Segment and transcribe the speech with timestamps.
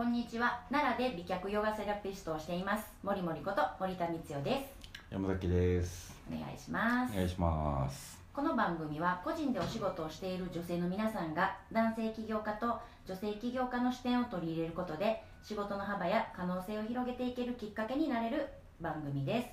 [0.00, 0.62] こんにちは。
[0.70, 2.86] 奈良で美脚ヨガセラピストをしています。
[3.02, 4.88] 森森こと森田光代です。
[5.10, 6.16] 山崎です。
[6.26, 7.12] お願いします。
[7.12, 8.18] お願いします。
[8.32, 18.46] この番組は個人でお仕事をしている女性の皆さんが男性起業家と女性起業家の視点を取り入れることで仕事の幅や可能性を広げていけるきっかけになれる
[18.80, 19.48] 番組です。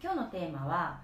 [0.00, 1.00] 今日のテーマは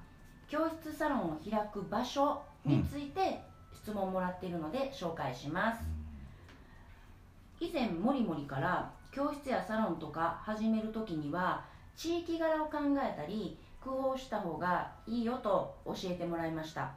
[0.49, 3.41] 教室サロンを開く場所について
[3.75, 5.83] 質問をもらっているので紹介します、
[7.63, 16.91] 以前もりもりから教室やサロンとか始める時には地域柄を考えたり工夫した方がいいよと教えてもらいました。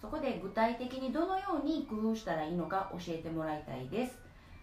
[0.00, 4.18] そこで具体的にどのように工夫したらいいのか教えてもらいたいです。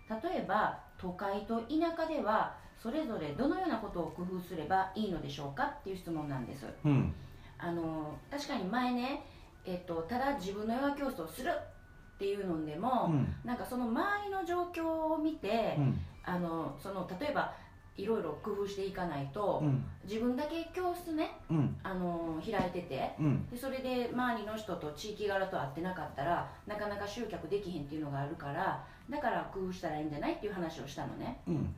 [0.10, 6.66] 例えば都会と田舎ではそれぞれどのようなことを工夫すればいいのでしょうかっていう質問なんです。
[6.84, 7.14] うん。
[7.58, 9.24] あの確かに前ね、
[9.64, 11.79] えっと、ただ自分のヨガ教室をするっ
[12.20, 13.34] ていうのでも、うん。
[13.44, 16.00] なんかその周りの状況を見て、うん。
[16.24, 17.54] あのその例えば
[17.98, 19.84] いろいろ工夫していかないと、うん。
[20.04, 21.78] 自分だけ教室ねうん。
[21.82, 23.50] あの開いててうん。
[23.50, 31.40] でそれで周りの人と地域柄と合ってなかったらなかなか集客できへんっていうのがあるからだから工夫したらいいんじゃないっていう話をしたのね。
[31.48, 31.76] うん。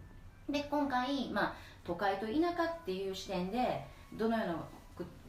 [0.49, 1.53] で今回、まあ、
[1.83, 3.85] 都会と田舎っていう視点で
[4.17, 4.55] どのような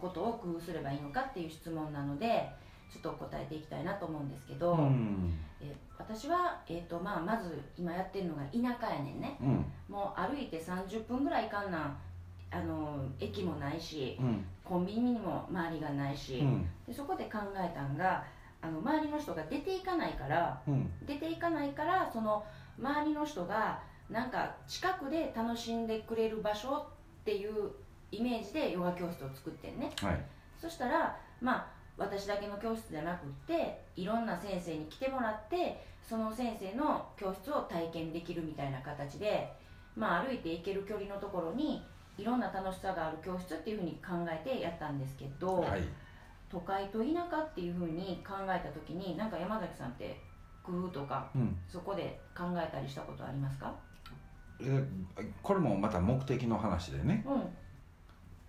[0.01, 2.51] ことを工夫すればいいのかっていう質問なので
[2.93, 5.35] ちょっと答えていきたいなと思うんですけど、うん。
[5.61, 9.39] え私は、えーとまあ、まず今やってるのが田舎やねんね。
[9.41, 9.65] うん。
[9.89, 11.97] もう歩いて30分ぐらいかんな
[12.51, 14.45] あの駅もないしうん。
[14.63, 16.69] コンビニにも周りがないし、うん。
[16.87, 18.25] でそこで考えたんが
[18.61, 20.91] あの周りの人が出ていかないからうん。
[21.07, 22.45] 出ていかないからその
[22.79, 27.71] 周りの人がなんか近くで楽しんでくれる場所っていう
[28.11, 29.91] イメージでヨガ教室を作ってんね。
[30.03, 30.23] はい。
[30.61, 39.53] そしたらまあ私だけの教室じゃなくっていろんな先生に来てもらってその先生の教室を体験できるみたいな形で、
[39.97, 41.85] まあ、歩いて行ける距離のところに
[42.19, 45.83] いろんな楽しさがある教室っていうふうに考えてやったんですけど、はい。
[46.51, 50.21] 都会と田舎っていうふうに考えた時になんか山崎さんって
[50.63, 51.57] 工夫とかうん。
[51.67, 53.75] そこで考えたりしたことありますか？
[54.61, 54.85] え
[55.43, 57.25] これもまた目的の話でね。
[57.27, 57.43] うん。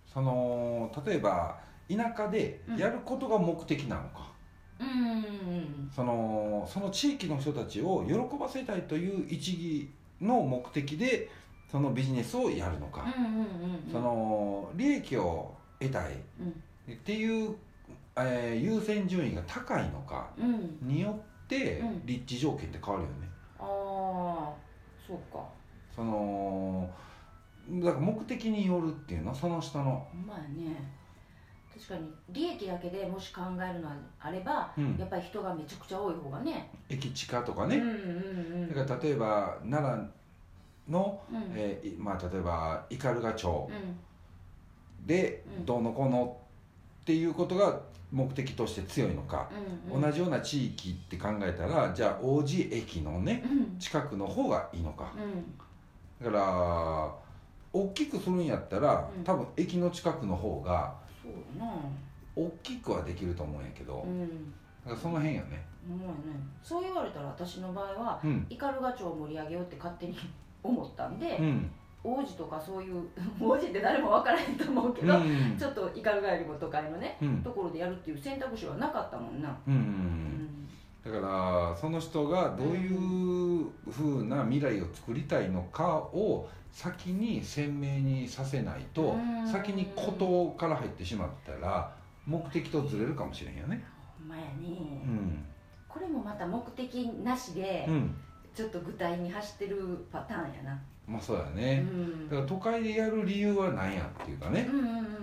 [0.06, 1.58] その例えば
[1.88, 4.32] 田舎でやることが目的なのか、
[4.80, 4.88] うん。
[4.88, 9.90] うんそのその地域の人たちを喜ばせたいという一義
[10.20, 11.30] の目的で
[11.70, 13.44] そのビジネスをやるのか、うんうんうんう
[13.88, 13.92] ん。
[13.92, 16.92] その利益を得たいうん。
[16.92, 17.54] っていう、
[18.16, 20.78] えー優先順位が高いのかうん。
[20.88, 21.10] によ
[21.44, 22.06] ってうん。
[22.06, 23.28] 立地条件って変わるよね、
[23.58, 24.52] ああ
[25.06, 25.44] そうか。
[25.94, 26.90] その
[27.70, 29.30] だから目的によるっていうの？
[29.30, 30.76] はその人の、まやね
[31.86, 34.96] 確かに利益だけでもし考えるのであれば、うん。
[34.98, 36.70] やっぱり人がめちゃくちゃ多い方がね。
[36.88, 37.96] 駅地下とかね、うんうんう
[38.64, 39.98] んだから例えば奈
[40.88, 41.52] 良の、うん。
[41.54, 45.06] えーいまあ、例えば斑鳩町うん。
[45.06, 45.66] でうん。
[45.66, 46.36] どうのこうの
[47.02, 47.80] っていうことが
[48.10, 49.50] 目的として強いのか、
[49.90, 50.02] うんうん。
[50.02, 53.78] 同じような地域って考えたらじゃあ王子駅のねうん。
[53.78, 55.12] 近くの方がいいのか。
[55.16, 55.54] うん。
[56.24, 57.14] だから
[57.74, 59.24] 大きくするんやったら、うん。
[59.24, 61.72] 多分駅の近くの方がそうやな。
[62.36, 64.52] 大きくはできると思うんやけど、うん。
[64.84, 65.64] だからその辺やね。
[65.88, 66.16] ほんまやね。
[66.62, 68.46] そう言われたら私の場合はうん。
[68.50, 70.16] 斑鳩町を盛り上げようって勝手に
[70.62, 71.70] 思ったんで、うん。
[72.02, 73.02] 王子とかそういう
[73.40, 75.56] 王子って誰も分からへんと思うけど、うん。
[75.58, 77.42] ちょっと斑鳩よりも都会のねうん。
[77.42, 81.43] ところでやるっていう選択肢はなかったもんな、だから
[81.76, 89.48] その人がどういうふうな未来を作りたいのかを先に鮮明にさせないとうん。
[89.48, 91.92] 先にことから入ってしまったら
[92.26, 93.84] 目的とずれるかもしれんよね。
[94.18, 95.44] ほんまやね、うん。
[95.88, 98.16] これもまた目的なしでうん。
[98.54, 104.64] ちょっと具体に走ってるパターンやな、まあそうだうねん、だから都会でやる理由は何やっていうかね。
[104.70, 105.13] うんうんうん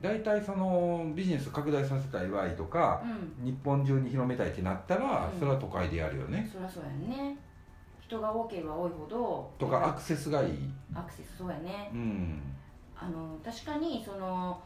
[0.00, 3.02] 大体そのビジネス拡大させたい場合とか
[3.40, 3.44] うん。
[3.44, 5.38] 日本中に広めたいってなったらうん。
[5.38, 6.48] それは都会でやるよね。
[6.52, 7.36] そりゃそうやんね。
[8.00, 10.70] 人が多ければ多いほどとかアクセスがいい。
[10.94, 11.90] アクセスそうやね。
[11.92, 12.42] うん。
[12.96, 14.60] あの確かにその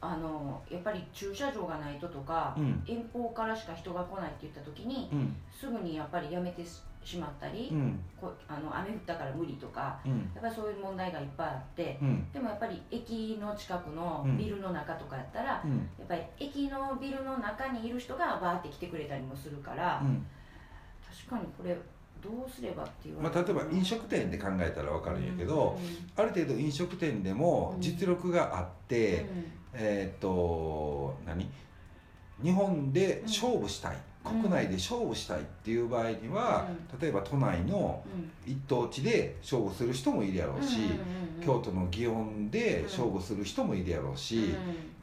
[0.00, 2.82] あのやっぱり駐車場がないととか、うん。
[2.86, 5.36] 遠方からしか人が来ないって言った時にうん。
[5.50, 8.00] すぐにやっぱりやめてししまったり、うん。
[8.20, 10.30] こあの雨降ったから無理とかうん。
[10.34, 12.30] やっぱりそういう問題がいっぱいあってうん。
[12.32, 14.36] でもやっぱり駅の近くのうん。
[14.38, 15.88] ビルの中とかやったら、うん。
[15.98, 20.26] やっぱり駅のビルの中にいる人がバーって来てくれたりもするから、うん。
[21.28, 21.76] 確かにこれ
[22.22, 25.78] どうすればっていうまあ、例えば飲食店で考えたら分かるんやけど、
[26.16, 27.80] ある程度飲食店でもうん。
[27.80, 29.26] 実力があって、
[29.74, 31.48] えーっと何？
[32.42, 36.68] 日本で勝負したい、国内で勝負したいっていう場合には、
[37.00, 38.04] 例えば都内の
[38.46, 40.78] 一等地で勝負する人もいるやろうし、
[41.44, 44.54] 京都の祇園で勝負する人もいるやろうし、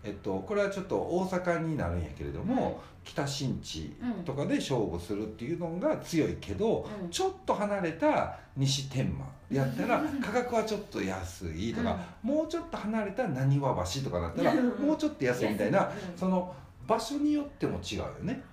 [0.05, 3.93] えっと、これはちょっと大阪になるんやけれども、北新地
[4.23, 16.53] とかで勝負するっていうのが強いけど、ちょっと離れた西天満やったら 価格はちょっと安いとか、もうちょっと離れたなにわ橋とかだったらもうちょっと安いみたいな、その
[16.87, 18.43] 場所によっても違うよね。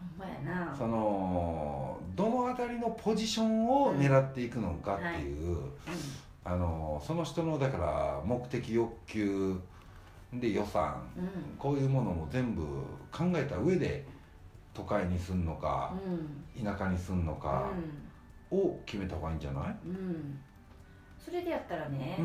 [0.76, 5.58] そのどの辺りのポジションを狙っていくのかっていう、
[6.44, 9.60] あのその人のだから目的欲求
[10.34, 11.02] で予算、
[11.58, 12.62] こういうものも全部
[13.10, 14.04] 考えた上で
[14.72, 15.92] 都会に住んのか、
[16.62, 17.70] 田舎に住んのか
[18.50, 19.76] を決めた方がいいんじゃない、
[21.22, 22.18] それでやったらね、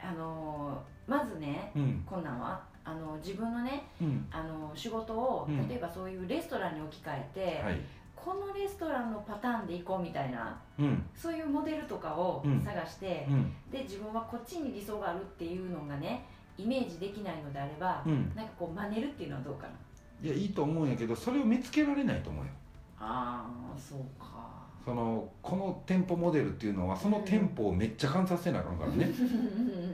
[0.00, 1.72] あのまずね、
[2.06, 3.82] こんなんはあの自分のね、
[4.30, 7.80] あの仕事を、例えばそういうレストランに置き換えて、はい、
[8.14, 16.24] このレストランのパターンで行こうみたいな、うん、そういうモデルとかを探して、うん、で自分はこっちに理想があるっていうのがね
[16.58, 19.72] イメージできないのであれば、うん、なんかこう真似るっていうのはどうかな。
[20.20, 22.50] いやいいと思うんやけどそれを見つけられないと思うよ。
[22.98, 24.48] ああそうか。
[24.84, 29.10] そのこの店舗モデルっていうのはその店舗をめっちゃ観察せなあかんからね。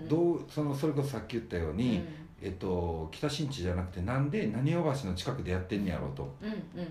[0.08, 6.88] どうそのそれこそさっき言ったように、うん、えっと、北新地じゃなくてなんで浪速橋の近くでやってんねやろうと、うんうん、っ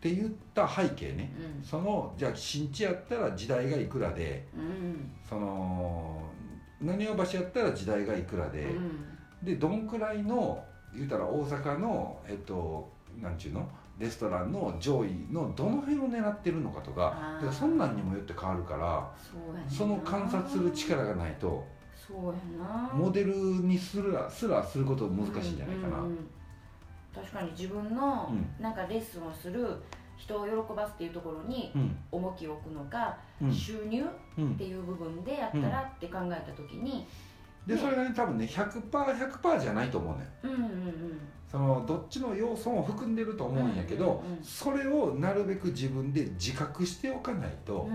[0.00, 6.22] て言った背景ね、うん、そのじゃあ新地やったら時代がいくらで、うん、その
[6.82, 8.66] 浪速橋やったら時代がいくらで、
[9.44, 10.64] でどんくらいの
[10.94, 13.68] 言うたら大阪のえっとなんちゅうの？
[13.96, 17.38] レストランの上位のどの辺を狙ってるのかとか。
[17.40, 19.08] かそんなんにもよって変わるから
[19.68, 21.64] その観察する力がないと
[21.94, 22.90] そうやな。
[22.92, 26.18] モデルにすらすらすること難しいんじゃないかな、うんうんうん、
[27.14, 29.64] 確かに自分のなんかレッスンをする
[30.16, 31.72] 人を喜ばすっていうところに
[32.10, 37.06] 重きを置くのか、うん、収入っていう部分でやったらって考えた時に、
[37.66, 41.20] で、それがね多分ね 100%100% 100じゃないと思うね、うんうんうん、
[41.50, 47.88] そのどっちの要素も含んでると思うんやけど、うんうんうん、それをなるべく自分で自覚しておかないと、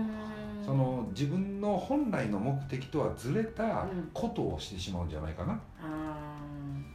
[0.64, 6.86] その自分の本来の目的とはずれたことをしてしまうんじゃないかな、うん、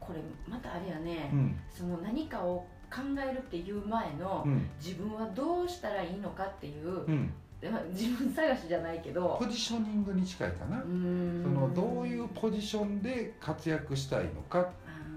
[0.00, 4.46] これまたあれやね、うん、その何かを考えるっていう前の、
[4.82, 7.04] 自分はどうしたらいいのかっていう、
[7.90, 9.36] 自分探しじゃないけど。
[9.40, 10.80] ポジショニングに近いかな。
[10.80, 14.66] そのどういうポジションで活躍したいのかっ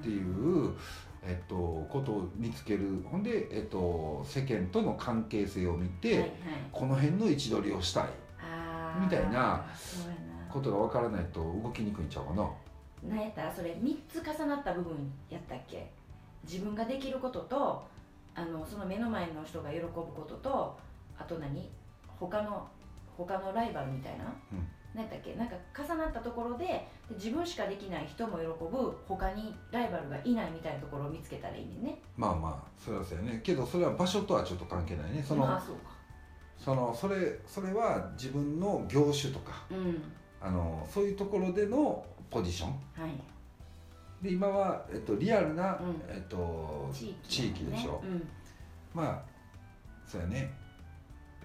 [0.01, 0.73] ていう、
[1.21, 3.03] えっと、ことを見つける。
[3.05, 6.31] ほんで、えっと、世間との関係性を見て、はいはい、
[6.71, 8.09] この辺の位置取りをしたい。
[8.99, 9.63] みたいな
[10.49, 12.49] ことが分からないと動きにくいんちゃうかな。
[13.07, 15.89] なんやったらそれ3つ重なった部分やったっけ？
[16.43, 17.83] 自分ができることと
[18.35, 20.77] あのその目の前の人が喜ぶことと
[21.17, 21.69] あと何？
[22.27, 22.67] 他の
[23.17, 25.35] 他のライバルみたいな、うん、何だっけ？
[25.35, 32.01] なんか重なったところで自分しかできない人も喜ぶ他にライバルがいないみたいなところを見つけたらいいねね。
[32.15, 33.41] まあまあそれはそうやね。
[33.43, 35.23] けどそれは場所とはちょっと関係ないね。
[35.27, 35.91] その、まあ、そうか。
[36.57, 40.01] そのそれそれは自分の業種とか、うん、
[40.39, 46.87] あのそういうところでのポジション、はい、で今は、えっと、リアルな、うん、えっと、
[47.27, 48.27] 地域でしょ、うん、
[48.93, 49.21] まあ
[50.07, 50.53] そうやね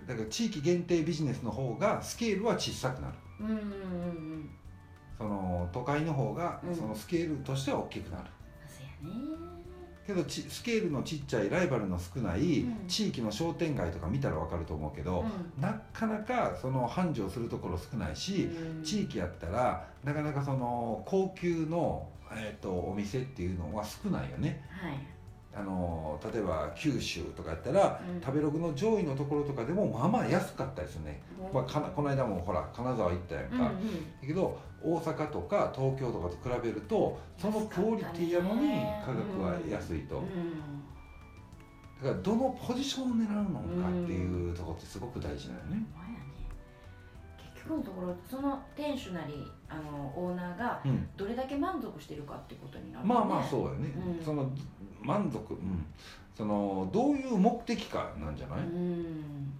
[0.06, 4.50] だから地域限定ビジネスの方がスケールは小さくなる、うんうんうん、
[5.18, 8.24] その都会の方がそのスケールとしては大きくなる、
[9.04, 9.38] うん、
[10.06, 15.24] けどちスケールのちっちゃいライバルの少ない地域の商店街とか見たら分かると思うけど、
[15.56, 18.48] うん、なかなかその繁盛するところ少ないし、
[18.78, 24.64] うん、地域やったらなかなかその高級の、えーと、お店っていうのは少ないよね。
[24.70, 25.15] はい
[25.58, 38.68] あの例えば九州とかやったら、うん、食べログの上位のところとかでもまあまあ安かったですね、うん、まあ、かこの間もほら金沢行ったやんか、うんうん、けど大阪とか東京とかと比べるとそのクオリティやのに
[39.04, 40.22] 価格は安いと、
[42.02, 45.86] だからどのポジションを狙うのかっていうところってすごく大事なのね。
[47.66, 50.80] 結局のところその店主なりあのオーナーが
[51.16, 53.92] どれだけ満足してるかってことになる、ね、まあまあそうやね、
[54.24, 54.50] その
[55.02, 55.84] 満足、うん、
[56.36, 59.52] そのどういう目的かなんじゃない、うん。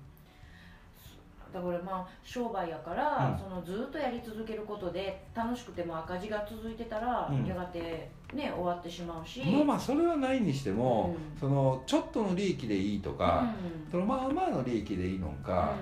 [1.53, 9.43] だからまあ商売やから、うん、そのずっとやり続けることで楽しくても赤字が続いてたら、うん、やがてね終わってしまうし。
[9.45, 13.55] まあまあそれはないにしても、うん、そのちょっとの利益でいいとか、
[13.91, 15.75] そのまあまあの利益でいいのか、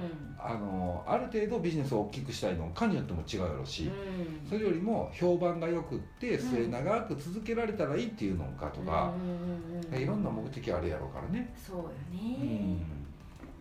[0.46, 4.46] あのある程度ビジネスを大きくしたいのかによっても違うやろうし、うん。
[4.46, 11.54] それよりも評判がよくって末永く続けられたらいいっていうのかとか、うんいろんな目的あるやろうからね。
[11.56, 12.78] そうようね、ん。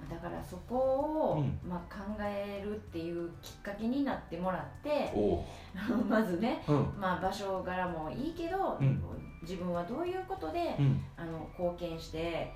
[0.09, 1.57] だからそこを、うん。
[1.69, 5.09] まあ、考えるっていうきっかけになってもらって
[6.09, 6.93] まずね、うん。
[6.99, 9.01] まあ、場所柄もいいけど、うん。
[9.41, 11.01] 自分はどういうことで、うん。
[11.15, 12.51] あの貢献して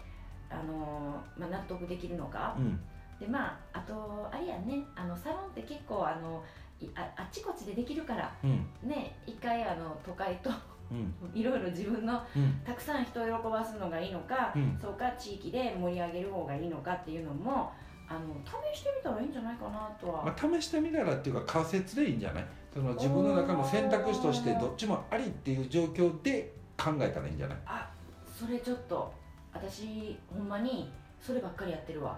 [0.50, 2.78] あの、まあ、納得できるのか、うん
[3.20, 6.44] でまああとあれやねあのサロンって結構あの
[6.80, 8.68] いああっちこっちでできるからうん。
[8.90, 10.50] ね一回あの都会と
[10.92, 11.14] うん。
[11.34, 12.62] いろいろ自分のうん。
[12.66, 14.78] たくさん人を喜ばすのがいいのか、うん。
[14.82, 17.72] そうか地域で盛り上げる方がいいのかっていうのも
[18.10, 22.46] あの試してみたらいいんじゃないかなとは、まあ、試してみたらっていうか仮説でいいんじゃない？
[22.74, 27.58] その自分の中の選択肢としてどっちもありっていう状況で考えたらいいんじゃない？
[27.66, 27.90] あ
[28.34, 29.12] それちょっと
[29.54, 32.18] 私ほんまにそればっかりやってるわ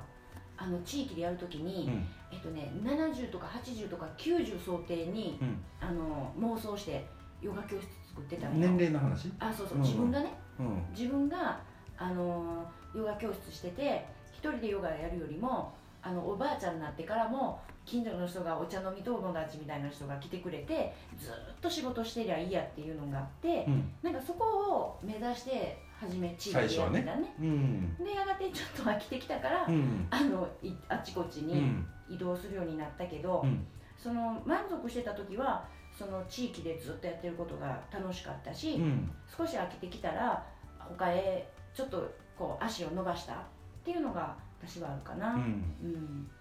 [0.61, 2.07] あの地域でやるときに、うん。
[2.31, 5.57] えっとね70とか80とか90想定に、うん。
[5.79, 7.05] あの妄想して
[7.41, 9.31] ヨガ教室作ってた年齢の話？
[9.39, 10.85] あそうそう、うん自分がねうん。
[10.91, 11.61] 自分が
[11.97, 23.91] あのヨガ教室してて一人でヨガやるよりもあのおばあちゃんになってからも近所の人がお茶飲み友達みたいな人が来てくれてずっと仕事してりゃいいやっていうのがあって、うん。
[24.03, 27.33] なんかそこを目指して初め地域でやってたね。
[27.39, 27.97] うん。
[27.97, 30.07] でやがてちょっと飽きてきたから、うん。
[30.09, 31.87] あのいあちこちにうん。
[32.09, 33.67] 移動するようになったけど、うん。
[33.97, 39.11] その満足してた時はその地域でずっとやってることが楽しかったし、うん。
[39.37, 40.45] 少し飽きてきたら
[40.79, 43.37] 他へちょっとこう足を伸ばしたっ
[43.83, 45.41] ていうのが私はあるかな、うん。
[45.83, 46.31] うん。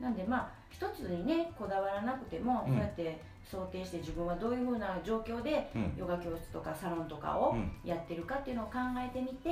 [0.00, 2.74] なんでまあ一つにねこだわらなくても、うん。
[2.74, 5.94] そうやって想定して自分はどういうふうな状況でうん。
[5.96, 7.70] ヨガ教室とかサロンとかをうん。
[7.84, 9.50] やってるかっていうのを考えてみて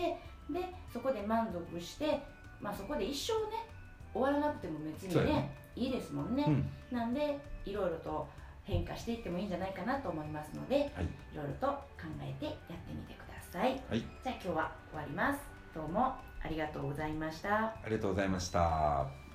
[0.50, 2.20] でそこで満足して、
[2.60, 3.66] まあ、そこで一生ね
[4.12, 6.50] 終わらなくても別にねいいですもんね、う
[6.94, 6.96] ん。
[6.96, 8.26] なんでいろいろと
[8.64, 10.84] 変化していってもいいんじゃないかなと思いますので、はい。
[10.84, 11.82] いろいろと考
[12.20, 14.00] えてやってみてください、はい。
[14.00, 15.40] じゃあ今日は終わります。
[15.74, 17.66] どうもありがとうございました。
[17.66, 19.25] ありがとうございました